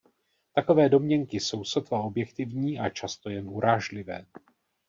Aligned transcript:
Takové 0.53 0.89
domněnky 0.89 1.39
jsou 1.39 1.63
sotva 1.63 2.01
objektivní 2.01 2.79
a 2.79 2.89
často 2.89 3.29
jen 3.29 3.49
urážlivé. 3.49 4.25